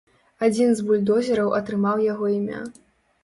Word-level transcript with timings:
Адзін 0.45 0.71
з 0.77 0.85
бульдозераў 0.87 1.53
атрымаў 1.59 2.03
яго 2.05 2.25
імя. 2.39 2.61